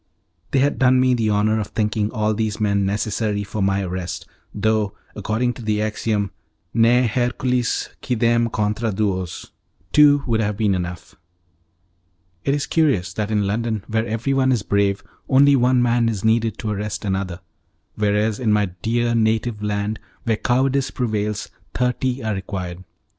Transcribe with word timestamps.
They 0.49 0.57
had 0.57 0.79
done 0.79 0.99
me 0.99 1.13
the 1.13 1.29
honour 1.29 1.59
of 1.59 1.67
thinking 1.67 2.09
all 2.09 2.33
these 2.33 2.59
men 2.59 2.87
necessary 2.87 3.43
for 3.43 3.61
my 3.61 3.83
arrest, 3.83 4.25
though, 4.51 4.95
according 5.15 5.53
to 5.53 5.61
the 5.61 5.79
axiom 5.83 6.31
'Ne 6.73 7.05
Hercules 7.05 7.89
quidem 8.01 8.49
contra 8.51 8.91
duos', 8.91 9.51
two 9.91 10.23
would 10.25 10.39
have 10.39 10.57
been 10.57 10.73
enough. 10.73 11.13
It 12.43 12.55
is 12.55 12.65
curious 12.65 13.13
that 13.13 13.29
in 13.29 13.45
London, 13.45 13.83
where 13.87 14.07
everyone 14.07 14.51
is 14.51 14.63
brave, 14.63 15.03
only 15.29 15.55
one 15.55 15.83
man 15.83 16.09
is 16.09 16.25
needed 16.25 16.57
to 16.57 16.71
arrest 16.71 17.05
another, 17.05 17.39
whereas 17.93 18.39
in 18.39 18.51
my 18.51 18.71
dear 18.81 19.13
native 19.13 19.61
land, 19.61 19.99
where 20.23 20.35
cowardice 20.35 20.89
prevails, 20.89 21.49
thirty 21.75 22.23
are 22.23 22.33
required. 22.33 22.83